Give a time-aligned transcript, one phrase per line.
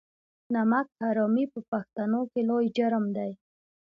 [0.53, 3.31] نمک حرامي په پښتنو کې لوی جرم دی.